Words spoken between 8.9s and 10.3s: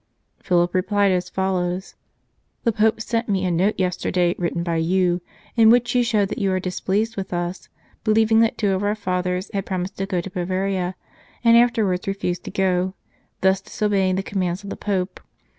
Fathers had promised to go